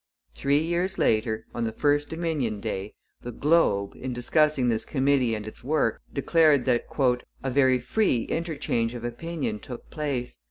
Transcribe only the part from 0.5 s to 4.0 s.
years later, on the first Dominion Day, the Globe,